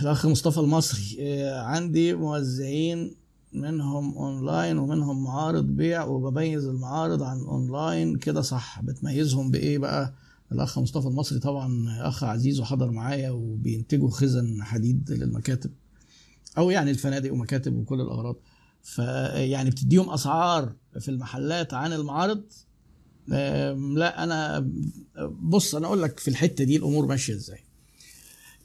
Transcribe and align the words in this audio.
الأخ 0.00 0.26
مصطفى 0.26 0.58
المصري 0.60 1.16
آه، 1.20 1.60
عندي 1.60 2.14
موزعين 2.14 3.14
منهم 3.52 4.18
اونلاين 4.18 4.78
ومنهم 4.78 5.24
معارض 5.24 5.64
بيع 5.64 6.04
وبميز 6.04 6.64
المعارض 6.64 7.22
عن 7.22 7.40
اونلاين 7.40 8.16
كده 8.16 8.40
صح. 8.42 8.80
بتميزهم 8.82 9.50
بإيه 9.50 9.78
بقى؟ 9.78 10.14
الأخ 10.52 10.78
مصطفى 10.78 11.08
المصري 11.08 11.38
طبعا 11.38 11.86
أخ 12.08 12.24
عزيز 12.24 12.60
وحضر 12.60 12.90
معايا 12.90 13.30
وبينتجوا 13.30 14.10
خزن 14.10 14.62
حديد 14.62 15.10
للمكاتب 15.10 15.70
أو 16.58 16.70
يعني 16.70 16.90
الفنادق 16.90 17.32
ومكاتب 17.32 17.76
وكل 17.76 18.00
الأغراض. 18.00 18.36
فيعني 18.82 19.70
بتديهم 19.70 20.10
أسعار 20.10 20.72
في 21.00 21.08
المحلات 21.10 21.74
عن 21.74 21.92
المعارض؟ 21.92 22.42
لا 23.96 24.22
أنا 24.24 24.70
بص 25.40 25.74
أنا 25.74 25.86
أقول 25.86 26.02
لك 26.02 26.18
في 26.18 26.28
الحتة 26.28 26.64
دي 26.64 26.76
الأمور 26.76 27.06
ماشية 27.06 27.34
إزاي. 27.34 27.58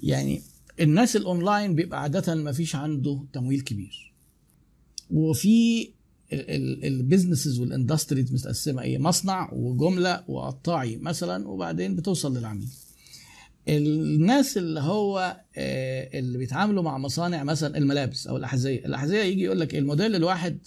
يعني 0.03 0.41
الناس 0.79 1.15
الأونلاين 1.15 1.75
بيبقى 1.75 2.01
عادة 2.01 2.35
ما 2.35 2.51
فيش 2.51 2.75
عنده 2.75 3.25
تمويل 3.33 3.61
كبير. 3.61 4.13
وفي 5.11 5.89
ال 6.83 6.90
businesses 6.90 7.59
وال 7.59 7.72
industries 7.72 8.33
متقسمة. 8.33 8.81
إيه؟ 8.81 8.97
مصنع 8.97 9.49
وجملة 9.53 10.23
وقطاعي 10.27 10.97
مثلا 10.97 11.47
وبعدين 11.47 11.95
بتوصل 11.95 12.37
للعميل. 12.37 12.69
الناس 13.67 14.57
اللي 14.57 14.79
هو 14.79 15.41
آه، 15.57 16.19
اللي 16.19 16.37
بيتعاملوا 16.37 16.83
مع 16.83 16.97
مصانع 16.97 17.43
مثلا 17.43 17.77
الملابس 17.77 18.27
أو 18.27 18.37
الأحذية. 18.37 18.85
الأحذية 18.85 19.21
يجي 19.21 19.41
يقول 19.43 19.59
لك 19.59 19.75
الموديل 19.75 20.15
الواحد 20.15 20.59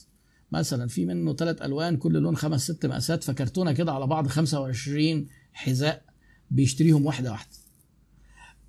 مثلا 0.53 0.89
في 0.89 1.07
منه 1.07 1.35
ثلاث 1.35 1.63
ألوان 1.63 1.97
كل 1.97 2.13
لون 2.13 2.37
خمس 2.37 2.65
ست 2.65 2.87
مقاسات 2.87 3.25
فكرتونة 3.25 3.73
كده 3.73 3.93
على 3.93 4.07
بعض 4.07 4.27
25 4.29 5.27
حذاء 5.53 6.05
بيشتريهم 6.51 7.07
واحدة 7.07 7.31
واحدة. 7.31 7.62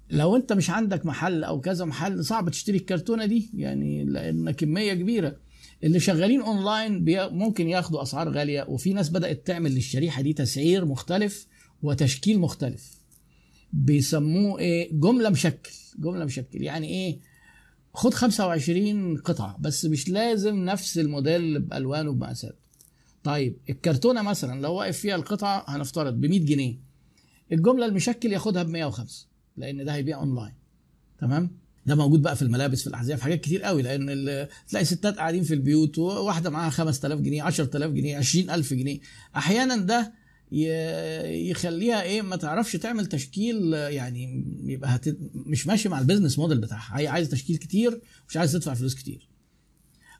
لو 0.09 0.35
انت 0.35 0.53
مش 0.53 0.69
عندك 0.69 1.05
محل 1.05 1.43
أو 1.43 1.61
كذا 1.61 1.85
محل 1.85 2.25
صعب 2.25 2.49
تشتري 2.49 2.77
الكرتونة 2.77 3.25
دي 3.25 3.49
يعني 3.53 4.05
لأن 4.05 4.51
كمية 4.51 4.93
كبيرة. 4.93 5.35
اللي 5.83 5.99
شغالين 5.99 6.41
اونلاين 6.41 7.05
ممكن 7.33 7.67
ياخدوا 7.69 8.01
أسعار 8.01 8.29
غالية 8.29 8.65
وفي 8.69 8.93
ناس 8.93 9.09
بدأت 9.09 9.47
تعمل 9.47 9.71
للشريحة 9.75 10.21
دي 10.21 10.33
تسعير 10.33 10.85
مختلف 10.85 11.47
وتشكيل 11.81 12.39
مختلف. 12.39 12.97
بيسموه 13.73 14.59
إيه؟ 14.59 14.89
جملة 14.93 15.29
مشكل 15.29 15.71
جملة 15.99 16.25
مشكل. 16.25 16.61
يعني 16.61 16.87
إيه؟ 16.87 17.19
خد 17.93 18.13
25 18.13 19.17
قطعة 19.17 19.57
بس 19.59 19.85
مش 19.85 20.09
لازم 20.09 20.55
نفس 20.55 20.97
الموديل 20.97 21.59
بألوانه 21.59 22.11
بمقاساته 22.13 22.63
طيب 23.23 23.57
الكرتونة 23.69 24.21
مثلا 24.21 24.61
لو 24.61 24.73
واقف 24.73 24.97
فيها 24.97 25.15
القطعة 25.15 25.65
هنفترض 25.67 26.13
ب 26.13 26.25
100 26.25 26.39
جنيه. 26.39 26.75
الجملة 27.51 27.85
المشكل 27.85 28.31
ياخدها 28.31 28.63
ب 28.63 28.69
105 28.69 29.25
لأن 29.57 29.85
ده 29.85 29.93
هيبيع 29.95 30.17
اونلاين. 30.19 30.53
تمام؟ 31.19 31.51
ده 31.85 31.95
موجود 31.95 32.21
بقى 32.21 32.35
في 32.35 32.41
الملابس 32.41 32.81
في 32.81 32.87
الاحذية 32.87 33.15
في 33.15 33.23
حاجات 33.23 33.41
كتير 33.41 33.63
قوي 33.63 33.81
لأن 33.81 34.05
تلاقي 34.67 34.85
ستات 34.85 35.17
قاعدين 35.17 35.43
في 35.43 35.53
البيوت 35.53 35.97
وواحده 35.97 36.49
معاها 36.49 36.69
5000 36.69 37.19
جنيه 37.19 37.43
10000 37.43 37.91
جنيه 37.91 38.17
20000 38.17 38.73
جنيه. 38.73 38.99
أحيانا 39.35 39.75
ده 39.77 40.13
يخليها 41.49 42.01
إيه 42.01 42.21
ما 42.21 42.35
تعرفش 42.35 42.75
تعمل 42.75 43.05
تشكيل 43.05 43.73
آه، 43.75 43.87
يعني 43.89 44.45
يبقى 44.63 44.95
هت... 44.95 45.17
مش 45.33 45.67
ماشي 45.67 45.89
مع 45.89 45.99
ال 45.99 46.04
business 46.04 46.39
model 46.39 46.57
بتاعها. 46.57 46.99
هي 46.99 47.07
عايزة 47.07 47.31
تشكيل 47.31 47.57
كتير 47.57 48.01
مش 48.29 48.37
عايز 48.37 48.51
تدفع 48.51 48.73
فلوس 48.73 48.95
كتير. 48.95 49.29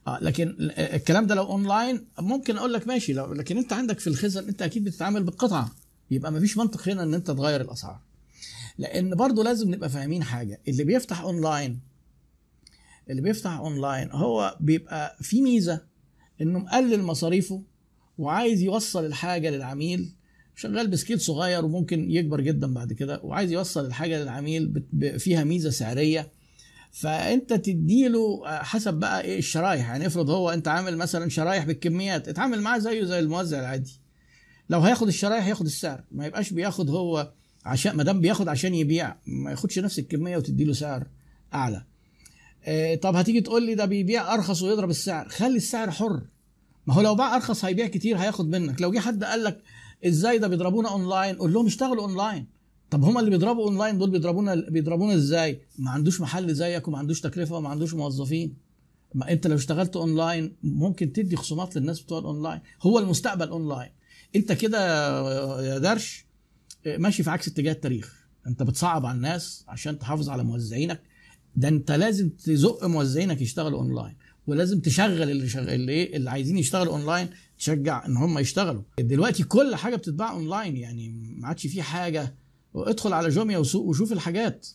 آه 0.08 0.20
لكن 0.22 0.56
الكلام 0.78 1.28
ده 1.28 1.36
لو 1.36 1.44
اونلاين 1.44 2.06
ممكن 2.20 2.58
أقول 2.58 2.74
لك 2.74 2.88
ماشي 2.88 3.14
لو 3.14 3.34
لكن 3.34 3.58
أنت 3.58 3.74
عندك 3.74 4.00
في 4.00 4.08
الخزن 4.08 4.48
أنت 4.48 4.62
أكيد 4.62 4.84
بتتعامل 4.84 5.24
بالقطعة. 5.24 5.72
يبقى 6.12 6.32
ما 6.32 6.40
فيش 6.40 6.58
منطق 6.58 6.90
هنا 6.90 7.04
إن 7.04 7.14
أنت 7.14 7.28
تغير 7.32 7.62
الأسعار. 7.62 8.02
لأن 8.78 9.16
برضو 9.16 9.44
لازم 9.44 9.72
نبقى 9.74 9.90
فاهمين 9.90 10.24
حاجة. 10.24 10.62
اللي 10.68 10.84
بيفتح 10.84 11.22
اونلاين 11.22 11.80
اللي 13.10 13.22
بيفتح 13.22 13.52
اونلاين 13.52 14.12
هو 14.12 14.58
بيبقى 14.60 15.18
في 15.22 15.42
ميزة 15.42 15.82
إنه 16.42 16.60
مقلل 16.60 17.04
مصاريفه 17.04 17.64
وعايز 18.18 18.62
يوصل 18.62 19.06
الحاجة 19.06 19.50
للعميل. 19.50 20.16
شغال 20.56 20.88
ب 20.88 20.94
scale 20.94 21.22
صغير 21.22 21.66
وممكن 21.66 22.12
يكبر 22.12 22.42
جدا 22.42 22.74
بعد 22.74 22.94
كده 22.94 23.22
وعايز 23.24 23.52
يوصل 23.52 23.86
الحاجة 23.86 24.24
للعميل 24.24 24.84
فيها 25.18 25.44
ميزة 25.44 25.70
سعرية. 25.70 26.32
فأنت 26.92 27.54
تديله 27.54 28.42
حسب 28.46 28.94
بقى 28.94 29.22
إيه 29.22 29.40
الشرايح. 29.40 29.90
يعني 29.90 30.08
افرض 30.08 30.30
هو 30.30 30.50
أنت 30.50 30.68
عامل 30.68 30.98
مثلا 30.98 31.30
شرايح 31.30 31.66
بالكميات 31.66 32.28
اتعامل 32.28 32.62
معاه 32.62 32.78
زيه 32.80 33.04
زي 33.04 33.20
الموزع 33.20 33.60
العادي. 33.60 34.00
لو 34.70 34.80
هياخد 34.80 35.08
الشرايح 35.08 35.48
ياخد 35.48 35.66
السعر 35.66 36.04
ما 36.12 36.26
يبقاش 36.26 36.54
بياخد 36.54 36.90
هو 36.90 37.32
عشان 37.66 37.96
ما 37.96 38.04
دام 38.04 38.22
بياخد 38.22 38.48
عشان 38.48 38.76
يبيع 38.76 39.16
ما 39.26 39.52
ياخدش 39.52 39.80
نفس 39.80 40.00
الكمية 40.00 40.38
وتديله 40.38 40.74
سعر 40.74 41.08
أعلى. 41.54 41.84
آه، 42.66 42.96
طب 42.96 43.16
هتيجي 43.16 43.42
تقول 43.42 43.66
لي 43.66 43.76
ده 43.76 43.86
بيبيع 43.86 44.34
أرخص 44.34 44.62
ويضرب 44.62 44.90
السعر. 44.90 45.30
خلي 45.30 45.58
السعر 45.58 45.92
حر. 45.92 46.22
ما 46.88 46.94
هو 46.94 47.02
لو 47.02 47.16
باع 47.16 47.36
أرخص 47.36 47.66
هيبيع 47.66 47.88
كتير 47.88 48.18
هياخد 48.18 48.50
منك. 48.50 48.82
لو 48.82 48.92
جه 48.92 49.00
حد 49.00 49.24
قال 49.24 49.44
لك 49.44 49.62
إزاي 50.06 50.38
ده 50.38 50.48
بيضربونا 50.48 50.90
أونلاين؟ 50.90 51.36
قول 51.36 51.54
لهم 51.54 51.66
اشتغلوا 51.66 52.04
أونلاين. 52.04 52.48
طب 52.90 53.04
هما 53.04 53.20
اللي 53.20 53.32
بيضربوا 53.32 53.64
أونلاين 53.66 53.98
دول 53.98 54.10
بيضربونا 54.10 54.56
بيضربونا 54.56 55.14
إزاي؟ 55.14 55.62
ما 55.80 55.92
عندوش 55.92 56.22
محل 56.22 56.54
زيك 56.54 56.88
وما 56.88 56.98
عندوش 56.98 57.22
تكلفة 57.22 57.56
وما 57.56 57.70
عندوش 57.70 57.94
موظفين. 57.94 58.54
ما 59.14 59.32
أنت 59.32 59.48
لو 59.48 59.56
اشتغلت 59.56 59.96
أونلاين 59.96 60.56
ممكن 60.64 61.14
تدي 61.14 61.36
خصومات 61.36 61.76
للناس 61.76 62.02
بتوع 62.02 62.20
الأونلاين. 62.20 62.62
هو 62.82 63.00
المستقبل 63.00 63.50
أونلاين. 63.50 63.90
أنت 64.36 64.52
كده 64.52 64.80
يا 65.62 65.78
درش 65.78 66.26
ماشي 66.86 67.24
في 67.24 67.30
عكس 67.30 67.48
اتجاه 67.48 67.72
التاريخ. 67.72 68.26
انت 68.48 68.64
بتصعب 68.64 69.06
على 69.06 69.16
الناس 69.16 69.66
عشان 69.68 70.00
تحافظ 70.00 70.30
على 70.30 70.44
موزعينك. 70.44 71.02
ده 71.56 71.68
انت 71.68 71.92
لازم 71.92 72.30
تزق 72.30 72.86
موزعينك 72.86 73.42
يشتغلوا 73.42 73.80
اونلاين 73.80 74.16
ولازم 74.48 74.80
تشغل 74.80 75.32
اللي 75.32 75.50
شغال 75.50 75.70
اللي 75.70 75.92
إيه 75.92 76.16
اللي 76.18 76.30
عايزين 76.30 76.58
يشتغلوا 76.58 76.94
اونلاين 76.94 77.30
تشجع 77.58 78.06
ان 78.06 78.18
هم 78.18 78.40
يشتغلوا. 78.40 78.82
دلوقتي 79.00 79.44
كل 79.44 79.76
حاجة 79.76 79.96
بتتباع 79.96 80.32
اونلاين 80.32 80.78
يعني 80.78 81.10
ما 81.40 81.48
عادش 81.48 81.68
في 81.68 81.82
حاجة. 81.82 82.36
ادخل 82.76 83.14
على 83.14 83.30
جوميا 83.30 83.58
وسوق 83.58 83.86
وشوف 83.86 84.14
الحاجات. 84.14 84.68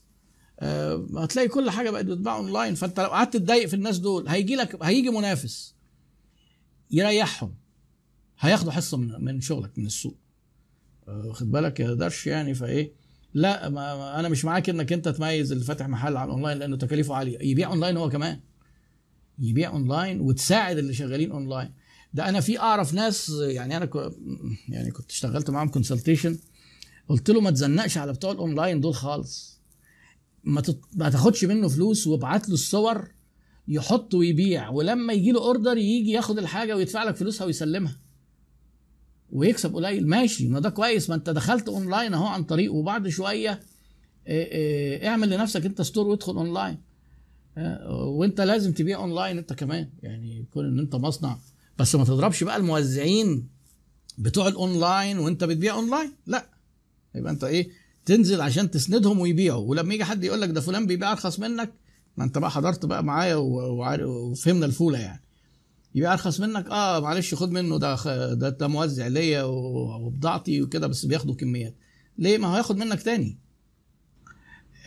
آه، 0.61 1.07
هتلاقي 1.17 1.49
كل 1.49 1.71
حاجة 1.71 1.91
بقت 1.91 2.05
بتتباع 2.05 2.37
اونلاين. 2.37 2.75
فانت 2.75 3.01
لو 3.01 3.07
قعدت 3.07 3.37
تضايق 3.37 3.69
في 3.69 3.75
الناس 3.75 3.99
دول 3.99 4.29
هيجي 4.29 4.57
لك 4.57 4.83
هيجي 4.83 5.11
منافس 5.11 5.75
يريحهم. 6.91 7.55
هياخدوا 8.39 8.73
حصة 8.73 8.97
من 8.97 9.25
من 9.25 9.41
شغلك 9.41 9.79
من 9.79 9.87
السوق. 9.87 10.17
واخد 11.09 11.51
بالك؟ 11.51 11.81
يا 11.81 11.95
درش 11.95 12.27
يعني 12.27 12.55
فإيه؟ 12.55 12.93
لا 13.35 13.69
ما 13.69 14.21
أنا 14.21 14.29
مش 14.29 14.45
معاك 14.45 14.69
إنك 14.69 14.93
أنت 14.93 15.09
تميز 15.09 15.53
اللي 15.53 15.65
فاتح 15.65 15.89
محل 15.89 16.17
على 16.17 16.29
الأونلاين 16.29 16.59
لأنه 16.59 16.77
تكاليفه 16.77 17.15
عالية. 17.15 17.39
يبيع 17.41 17.71
أونلاين 17.71 17.97
هو 17.97 18.09
كمان. 18.09 18.41
يبيع 19.39 19.71
أونلاين 19.71 20.21
وتساعد 20.21 20.79
اللي 20.79 20.95
شغالين 20.95 21.31
أونلاين. 21.31 21.73
ده 22.15 22.29
أنا 22.29 22.41
في 22.41 22.59
أعرف 22.59 22.95
ناس 22.95 23.33
يعني 23.41 23.77
أنا 23.77 23.91
يعني 24.69 24.91
كنت 24.91 25.11
اشتغلت 25.11 25.51
معاهم 25.51 25.69
consultation 25.69 26.39
قلت 27.09 27.31
له 27.31 27.41
ما 27.41 27.51
تزنقش 27.51 27.99
على 27.99 28.13
بتوع 28.13 28.33
الأونلاين 28.33 28.81
دول 28.81 28.95
خالص. 28.95 29.61
ما. 30.45 30.63
ما 30.95 31.11
تاخدش 31.11 31.45
منه 31.45 31.69
فلوس 31.69 32.07
وابعت 32.07 32.49
له 32.49 32.55
الصور 32.55 33.09
يحط 33.69 34.15
ويبيع 34.15 34.69
ولما 34.69 35.13
يجي 35.13 35.33
له 35.33 35.41
order 35.41 35.77
يجي 35.77 36.11
ياخد 36.11 36.39
الحاجة 36.39 36.77
ويدفع 36.77 37.05
لك 37.05 37.17
فلوسها 37.17 37.45
ويسلمها. 37.47 37.97
ويكسب 39.33 39.75
قليل. 39.75 40.07
ماشي 40.09 40.49
ما 40.49 40.61
ده 40.61 40.71
كويس. 40.71 41.09
ما 41.11 41.15
انت 41.17 41.31
دخلت 41.31 41.69
اونلاين 41.69 42.15
اهو 42.15 42.27
عن 42.27 42.45
طريقه 42.45 42.75
وبعد 42.75 43.09
شوية 43.09 43.51
آه، 43.51 44.49
آه، 44.53 45.09
اعمل 45.09 45.31
لنفسك 45.31 45.67
انت 45.67 45.83
store 45.83 46.07
وادخل 46.09 46.37
اونلاين. 46.37 46.79
آه، 47.59 48.05
وانت 48.07 48.41
لازم 48.41 48.73
تبيع 48.73 48.99
اونلاين 48.99 49.39
انت 49.39 49.53
كمان. 49.53 49.89
يعني 50.03 50.39
يكون 50.39 50.67
ان 50.67 50.79
انت 50.79 50.95
مصنع. 50.95 51.39
بس 51.79 51.95
ما 51.95 52.05
تضربش 52.05 52.45
بقى 52.45 52.57
الموزعين 52.57 53.49
بتوع 54.19 54.49
الاونلاين 54.49 55.19
وانت 55.19 55.45
بتبيع 55.45 55.75
اونلاين. 55.75 56.13
لا. 56.27 56.47
يبقى 57.15 57.33
انت 57.33 57.45
إيه 57.45 57.69
تنزل 58.05 58.41
عشان 58.41 58.71
تسندهم 58.71 59.19
ويبيعوا. 59.19 59.71
ولما 59.71 59.95
يجي 59.95 60.05
حد 60.05 60.25
يقول 60.25 60.41
لك 60.41 60.49
ده 60.51 60.61
فلان 60.61 60.87
بيبيع 60.87 61.13
ارخص 61.13 61.39
منك 61.39 61.73
ما 62.17 62.25
انت 62.25 62.39
بقى 62.39 62.51
حضرت 62.51 62.87
بقى 62.87 63.05
معايا 63.05 63.35
وفهمنا 63.37 64.67
الفولة 64.67 64.99
يعني. 64.99 65.23
يبيع 65.95 66.13
أرخص 66.13 66.41
منك 66.41 66.67
آه 66.67 67.01
معلش 67.01 67.35
خد 67.35 67.51
منه 67.51 67.79
ده 67.79 67.95
ده, 68.35 68.49
ده 68.49 68.69
موزع 68.69 69.07
ليا 69.07 69.43
وبضاعتي 69.43 70.63
وكده 70.63 70.87
بس 70.87 71.05
بياخدوا 71.07 71.35
كميات. 71.35 71.75
ليه؟ 72.19 72.39
ما 72.39 72.49
هو 72.49 72.55
هياخد 72.55 72.77
منك 72.77 73.03
تاني. 73.03 73.39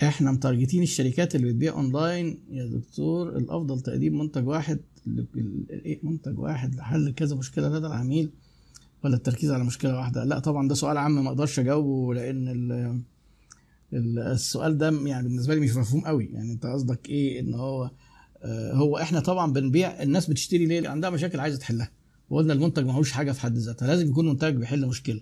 إحنا 0.03 0.31
متارجتين 0.31 0.83
الشركات 0.83 1.35
اللي 1.35 1.47
بتبيع 1.47 1.73
أونلاين 1.73 2.39
يا 2.51 2.65
دكتور. 2.65 3.37
الأفضل 3.37 3.79
تقديم 3.79 4.19
منتج 4.19 4.47
واحد 4.47 4.79
إيه 5.71 5.99
منتج 6.03 6.39
واحد 6.39 6.75
لحل 6.75 7.11
كذا 7.13 7.35
مشكلة 7.35 7.69
لدى 7.69 7.87
العميل 7.87 8.31
ولا 9.03 9.15
التركيز 9.15 9.51
على 9.51 9.63
مشكلة 9.63 9.95
واحدة. 9.97 10.23
لا 10.23 10.39
طبعا 10.39 10.67
ده 10.67 10.75
سؤال 10.75 10.97
عام 10.97 11.23
ما 11.23 11.29
أقدرش 11.29 11.59
أجاوبه 11.59 12.13
لأن 12.13 12.47
ال- 12.47 13.01
ال- 13.93 14.19
السؤال 14.19 14.77
ده 14.77 14.89
يعني 15.05 15.27
بالنسبة 15.27 15.55
لي 15.55 15.61
مش 15.61 15.75
مفهوم 15.75 16.01
قوي 16.01 16.25
يعني 16.25 16.51
أنت 16.51 16.65
قصدك 16.65 17.09
إيه 17.09 17.39
إن 17.39 17.53
هو 17.53 17.91
هو 18.73 18.97
إحنا 18.97 19.19
طبعا 19.19 19.53
بنبيع 19.53 20.03
الناس 20.03 20.29
بتشتري 20.29 20.65
ليه؟ 20.65 20.89
عندها 20.89 21.09
مشاكل 21.09 21.39
عايزة 21.39 21.57
تحلها. 21.59 21.91
وقلنا 22.29 22.53
المنتج 22.53 22.85
ما 22.85 22.93
هوش 22.93 23.11
حاجة 23.11 23.31
في 23.31 23.41
حد 23.41 23.57
ذاتها 23.57 23.87
لازم 23.87 24.09
يكون 24.09 24.27
منتج 24.29 24.55
بيحل 24.55 24.87
مشكلة. 24.87 25.21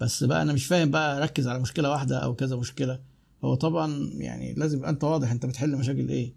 بس 0.00 0.24
بقى 0.24 0.42
أنا 0.42 0.52
مش 0.52 0.66
فاهم 0.66 0.90
بقى 0.90 1.20
ركز 1.20 1.48
على 1.48 1.58
مشكلة 1.60 1.90
واحدة 1.90 2.18
أو 2.18 2.34
كذا 2.34 2.56
مشكلة. 2.56 3.00
هو 3.44 3.54
طبعا 3.54 4.10
يعني 4.14 4.54
لازم 4.54 4.78
يبقى 4.78 4.90
أنت 4.90 5.04
واضح 5.04 5.30
أنت 5.30 5.46
بتحل 5.46 5.76
مشاكل 5.76 6.08
إيه. 6.08 6.32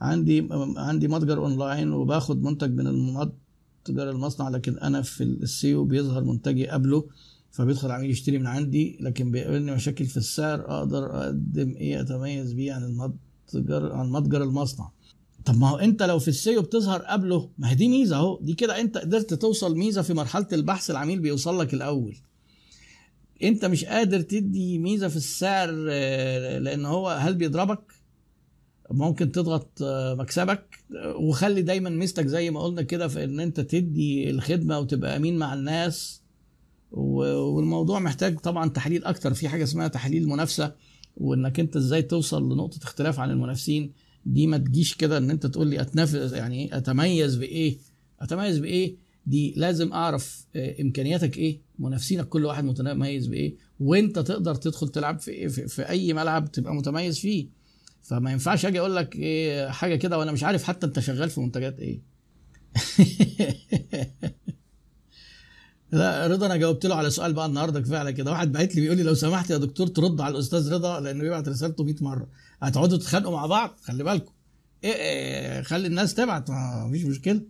عندي 0.00 0.48
عندي 0.76 1.08
متجر 1.08 1.38
أونلاين 1.38 1.92
وباخد 1.92 2.42
منتج 2.42 2.70
من 2.74 2.86
المتجر 2.86 4.10
المصنع 4.10 4.48
لكن 4.48 4.78
أنا 4.78 5.02
في 5.02 5.22
ال 5.24 5.39
SEO 5.39 5.84
بيظهر 5.84 6.24
منتجي 6.24 6.68
قبله 6.68 7.04
فبيدخل 7.50 7.90
عميل 7.90 8.10
يشتري 8.10 8.38
من 8.38 8.46
عندي 8.46 8.98
لكن 9.00 9.30
بيقابلني 9.30 9.72
مشاكل 9.74 10.04
في 10.06 10.16
السعر 10.16 10.60
أقدر 10.78 11.16
أقدم 11.24 11.74
إيه 11.76 12.00
أتميز 12.00 12.52
بيه 12.52 12.72
عن 12.72 12.84
المتجر 12.84 13.92
عن 13.92 14.10
متجر 14.10 14.42
المصنع. 14.42 14.90
طب 15.50 15.58
ما 15.58 15.68
هو 15.68 15.76
انت 15.76 16.02
لو 16.02 16.18
في 16.18 16.28
ال 16.28 16.37
SEO 16.37 16.62
بتظهر 16.62 17.02
قبله 17.02 17.50
ما 17.58 17.70
هي 17.70 17.74
دي 17.74 17.88
ميزة 17.88 18.16
اهو 18.16 18.38
دي 18.42 18.54
كده 18.54 18.80
انت 18.80 18.98
قدرت 18.98 19.34
توصل 19.34 19.76
ميزة 19.76 20.02
في 20.02 20.14
مرحلة 20.14 20.46
البحث 20.52 20.90
العميل 20.90 21.20
بيوصل 21.20 21.60
لك 21.60 21.74
الأول. 21.74 22.16
انت 23.42 23.64
مش 23.64 23.84
قادر 23.84 24.20
تدي 24.20 24.78
ميزة 24.78 25.08
في 25.08 25.16
السعر 25.16 25.86
آه، 25.90 26.58
لأن 26.58 26.84
هو 26.84 27.08
هل 27.08 27.34
بيضربك؟ 27.34 27.92
ممكن 28.90 29.32
تضغط 29.32 29.82
آه، 29.82 30.14
مكسبك. 30.14 30.78
وخلي 31.20 31.62
دايما 31.62 31.90
ميزتك 31.90 32.26
زي 32.26 32.50
ما 32.50 32.60
قلنا 32.62 32.82
كده 32.82 33.08
في 33.08 33.24
إن 33.24 33.40
انت 33.40 33.60
تدي 33.60 34.30
الخدمة 34.30 34.78
وتبقى 34.78 35.16
أمين 35.16 35.38
مع 35.38 35.54
الناس. 35.54 36.22
والموضوع 36.90 37.98
محتاج 37.98 38.38
طبعا 38.38 38.68
تحليل 38.68 39.04
أكتر. 39.04 39.34
في 39.34 39.48
حاجة 39.48 39.62
اسمها 39.62 39.88
تحليل 39.88 40.28
منافسة 40.28 40.74
وإنك 41.16 41.60
انت 41.60 41.76
إزاي 41.76 42.02
توصل 42.02 42.52
لنقطة 42.52 42.78
اختلاف 42.82 43.20
عن 43.20 43.30
المنافسين. 43.30 44.09
دي 44.26 44.46
ما 44.46 44.58
تجيش 44.58 44.94
كده 44.94 45.18
إن 45.18 45.30
أنت 45.30 45.46
تقول 45.46 45.66
لي 45.66 45.80
اتنافس 45.80 46.32
يعني 46.32 46.76
أتميز 46.76 47.36
بإيه؟ 47.36 47.78
أتميز 48.20 48.58
بإيه؟ 48.58 48.96
دي 49.26 49.54
لازم 49.56 49.92
أعرف 49.92 50.46
آه، 50.56 50.82
إمكانياتك 50.82 51.36
إيه؟ 51.36 51.60
منافسينك 51.78 52.28
كل 52.28 52.44
واحد 52.44 52.64
متميز 52.64 53.26
بإيه؟ 53.26 53.56
وأنت 53.80 54.18
تقدر 54.18 54.54
تدخل 54.54 54.88
تلعب 54.88 55.20
في, 55.20 55.30
إيه؟ 55.30 55.48
في, 55.48 55.88
أي 55.88 56.12
ملعب 56.12 56.52
تبقى 56.52 56.74
متميز 56.74 57.18
فيه. 57.18 57.48
فما 58.02 58.32
ينفعش 58.32 58.66
أجي 58.66 58.80
أقول 58.80 58.96
لك 58.96 59.16
إيه؟ 59.16 59.68
حاجة 59.68 59.96
كده 59.96 60.18
وأنا 60.18 60.32
مش 60.32 60.44
عارف 60.44 60.64
حتى 60.64 60.86
أنت 60.86 61.00
شغال 61.00 61.30
في 61.30 61.40
منتجات 61.40 61.78
إيه. 61.78 62.02
لا 65.92 66.26
رضا 66.26 66.46
أنا 66.46 66.56
جاوبت 66.56 66.86
له 66.86 66.94
على 66.94 67.10
سؤال 67.10 67.32
بقى 67.32 67.46
النهارده 67.46 67.80
كفاية 67.80 67.98
على 67.98 68.12
كده. 68.12 68.30
واحد 68.30 68.52
بعت 68.52 68.74
لي 68.74 68.80
بيقول 68.80 68.96
لي 68.96 69.02
لو 69.02 69.14
سمحت 69.14 69.50
يا 69.50 69.58
دكتور 69.58 69.86
ترد 69.86 70.20
على 70.20 70.34
الأستاذ 70.34 70.72
رضا 70.72 71.00
لأنه 71.00 71.22
بيبعت 71.22 71.48
رسالته 71.48 71.84
100 71.84 71.94
مرة. 72.00 72.28
هتقعدوا 72.60 72.98
تتخانقوا 72.98 73.32
مع 73.32 73.46
بعض 73.46 73.76
خلي 73.82 74.04
بالكم. 74.04 74.32
إيه, 74.84 74.92
إيه 74.92 75.62
خلي 75.62 75.86
الناس 75.86 76.14
تبعت 76.14 76.50
ما 76.50 76.90
فيش 76.92 77.04
مشكلة. 77.04 77.42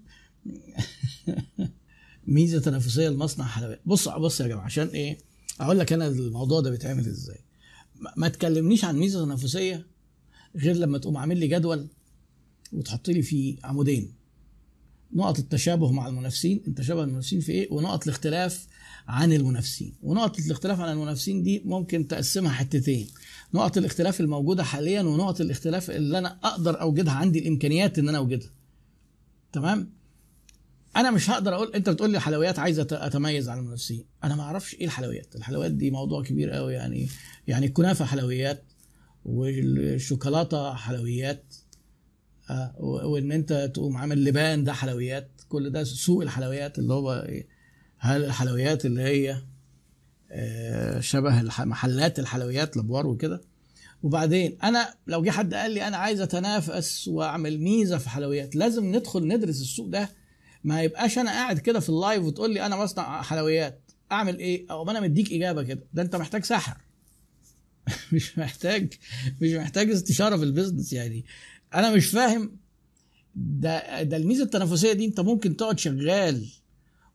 ميزة 2.27 2.61
تنافسية 2.61 3.09
لمصنع 3.09 3.45
حلويات 3.45 3.81
بص 3.87 4.09
بص 4.09 4.41
يا 4.41 4.47
جماعة 4.49 4.65
عشان 4.65 4.87
إيه؟ 4.87 5.19
أقول 5.61 5.79
لك 5.79 5.93
أنا 5.93 6.07
الموضوع 6.07 6.61
ده 6.61 6.71
بيتعمل 6.71 7.07
إزاي. 7.07 7.39
ما 8.17 8.29
تكلمنيش 8.29 8.85
عن 8.85 8.97
ميزة 8.99 9.25
تنافسية 9.25 9.87
غير 10.57 10.77
لما 10.77 10.99
تقوم 10.99 11.17
عامل 11.17 11.39
لي 11.39 11.47
جدول 11.49 11.89
وتحط 12.73 13.09
لي 13.09 13.23
فيه 13.23 13.57
عمودين. 13.65 14.15
نقط 15.13 15.39
التشابه 15.39 15.93
مع 15.93 16.09
المنافسين. 16.09 16.63
انت 16.69 16.81
شبه 16.81 17.05
المنافسين 17.05 17.41
في 17.41 17.53
إيه؟ 17.53 17.73
ونقط 17.73 18.03
الاختلاف 18.03 18.67
عن 19.09 19.33
المنافسين. 19.33 19.95
ونقط 20.03 20.39
الاختلاف 20.39 20.81
عن 20.81 20.93
المنافسين 20.93 21.43
دي 21.43 21.63
ممكن 21.65 22.09
تقسمها 22.09 22.53
حتتين. 22.53 23.09
نقط 23.55 23.79
الاختلاف 23.79 24.21
الموجودة 24.21 24.65
حاليا 24.65 25.03
ونقط 25.03 25.41
الاختلاف 25.41 25.91
اللي 25.91 26.19
أنا 26.19 26.39
أقدر 26.45 26.81
أوجدها 26.81 27.13
عندي 27.13 27.39
الإمكانيات 27.39 27.99
إن 27.99 28.09
أنا 28.09 28.19
أوجدها. 28.19 28.51
تمام؟ 29.53 29.93
أنا 30.97 31.11
مش 31.11 31.31
هقدر 31.31 31.55
أقول 31.55 31.73
أنت 31.75 31.91
بتقول 31.91 32.11
لي 32.11 32.21
حلويات 32.21 32.59
عايز 32.59 32.79
أتميز 32.79 33.49
عن 33.49 33.59
المنافسين. 33.59 34.05
أنا 34.25 34.37
ما 34.37 34.43
أعرفش 34.43 34.75
إيه 34.75 34.85
الحلويات. 34.85 35.37
الحلويات 35.37 35.73
دي 35.73 35.91
موضوع 35.91 36.23
كبير 36.23 36.51
قوي 36.51 36.75
يعني 36.75 37.09
يعني 37.47 37.67
الكنافه 37.67 38.05
حلويات 38.05 38.65
والشوكولاتة 39.25 40.75
حلويات 40.75 41.55
وإن 42.79 43.33
أنت 43.33 43.71
تقوم 43.75 43.97
عامل 43.97 44.25
لبان 44.25 44.65
ده 44.65 44.73
حلويات. 44.73 45.31
كل 45.49 45.71
ده 45.71 45.85
سوق 45.85 46.23
الحلويات 46.23 46.79
اللي 46.79 46.95
هو 46.95 47.29
هل 47.99 48.25
الحلويات 48.25 48.87
اللي 48.87 49.03
هي 49.03 49.43
آه، 50.33 51.01
شبه 51.01 51.43
محلات 51.65 52.19
الحلويات 52.19 52.77
الابوار 52.77 53.07
وكده. 53.07 53.41
وبعدين 54.03 54.59
أنا 54.63 54.95
لو 55.07 55.23
جه 55.23 55.31
حد 55.31 55.55
قال 55.55 55.71
لي 55.71 55.89
أنا 55.89 55.97
عايز 55.97 56.21
أتنافس 56.21 57.09
وأعمل 57.09 57.61
ميزة 57.61 57.99
في 57.99 58.11
حلويات 58.11 58.57
لازم 58.57 58.97
ندخل 58.97 59.29
ندرس 59.29 59.61
السوق 59.61 59.89
ده. 59.89 60.09
ما 60.65 60.83
يبقاش 60.83 61.19
أنا 61.19 61.31
قاعد 61.31 61.59
كده 61.59 61.81
في 61.81 61.89
ال 61.89 61.96
live 61.96 62.25
وتقول 62.25 62.55
لي 62.55 62.67
أنا 62.67 62.77
مصنع 62.77 63.23
حلويات. 63.23 63.93
أعمل 64.13 64.39
إيه؟ 64.39 64.67
أو 64.71 64.91
أنا 64.91 65.01
مديك 65.01 65.33
إجابة 65.33 65.63
كده. 65.63 65.83
ده 65.95 66.03
أنت 66.03 66.17
محتاج 66.17 66.45
سحر. 66.45 66.77
مش 68.13 68.39
محتاج 68.39 68.95
مش 69.41 69.53
محتاج 69.53 69.91
استشارة 69.91 70.37
في 70.37 70.43
ال 70.43 70.48
business 70.48 70.93
يعني. 70.93 71.25
أنا 71.75 71.95
مش 71.95 72.07
فاهم. 72.07 72.57
ده 73.35 74.03
ده 74.03 74.17
الميزة 74.17 74.45
التنافسية 74.45 74.93
دي 74.93 75.05
انت 75.05 75.21
ممكن 75.21 75.57
تقعد 75.57 75.79
شغال 75.79 76.47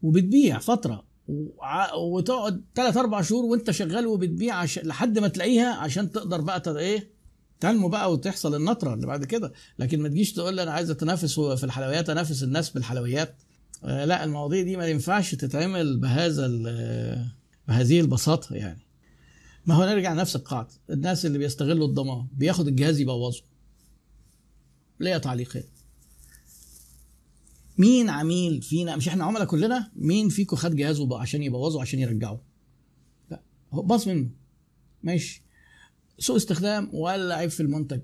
وبتبيع 0.02 0.60
فترة 0.60 1.06
وتقعد 1.98 2.62
ثلاث 2.76 2.98
أربع 2.98 3.22
شهور 3.22 3.46
وانت 3.46 3.72
شغال 3.72 4.08
وبتبيع 4.08 4.56
عش... 4.56 4.80
لحد 4.80 5.20
ما 5.20 5.28
تلاقيها 5.28 5.74
عشان 5.74 6.12
تقدر 6.12 6.42
بقى 6.42 6.64
إيه 6.68 7.10
تنمو 7.60 7.88
بقى 7.90 8.14
وتحصل 8.14 8.56
النطرة 8.56 8.94
اللي 8.94 9.08
بعد 9.08 9.26
كده. 9.26 9.54
لكن 9.80 10.02
ما 10.02 10.10
تجيش 10.10 10.34
تقول 10.34 10.56
لي 10.56 10.64
أنا 10.64 10.72
عايز 10.72 10.90
أتنافس 10.92 11.40
في 11.40 11.64
الحلويات 11.64 12.10
أنافس 12.10 12.44
الناس 12.44 12.70
بالحلويات. 12.70 13.36
آه 13.84 14.06
لا 14.06 14.24
المواضيع 14.24 14.62
دي 14.64 14.78
ما 14.78 14.88
ينفعش 14.88 15.36
تتعمل 15.36 15.98
بهذا 15.98 16.48
بهذه 17.68 18.00
البساطة 18.00 18.56
يعني. 18.56 18.82
ما 19.66 19.76
هو 19.76 19.84
نرجع 19.86 20.14
نفس 20.14 20.36
القاعدة. 20.36 20.70
الناس 20.90 21.26
اللي 21.26 21.38
بيستغلوا 21.38 21.88
الضمان 21.88 22.28
بياخد 22.34 22.68
الجهاز 22.68 23.00
يبوظه. 23.00 23.42
ليا 25.00 25.18
تعليقين 25.18 25.64
مين 27.78 28.10
عميل 28.10 28.62
فينا؟ 28.62 28.96
مش 28.96 29.08
إحنا 29.08 29.24
عملاء 29.24 29.46
كلنا؟ 29.46 29.92
مين 29.96 30.30
فيكم 30.30 30.56
خد 30.56 30.76
جهازه 30.76 31.20
عشان 31.20 31.44
يبوظه 31.44 31.82
عشان 31.82 32.00
يرجعه؟ 32.00 32.42
لا 33.32 33.42
باظ 33.72 34.08
منه. 34.08 34.30
ماشي. 35.04 35.44
سوء 36.20 36.36
استخدام 36.36 36.90
ولا 36.94 37.36
عيب 37.36 37.50
في 37.50 37.60
المنتج؟ 37.60 38.02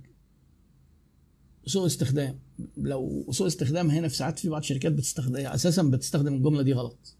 سوء 1.65 1.85
استخدام. 1.85 2.39
لو 2.77 3.27
سوء 3.31 3.47
استخدام 3.47 3.89
هنا 3.89 4.07
في 4.07 4.15
ساعات 4.15 4.39
في 4.39 4.49
بعض 4.49 4.61
الشركات 4.61 4.91
بتستخدم 4.91 5.35
أساسا 5.35 5.83
بتستخدم 5.83 6.33
الجملة 6.33 6.61
دي 6.61 6.73
غلط. 6.73 7.17